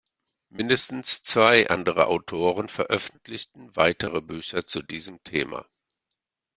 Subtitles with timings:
[0.49, 5.67] Mindestens zwei andere Autoren veröffentlichten weitere Bücher zu diesem Thema.